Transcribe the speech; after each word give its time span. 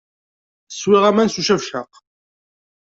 Swiɣ 0.71 1.03
aman 1.09 1.29
s 1.29 1.35
ucabcaq. 1.41 1.91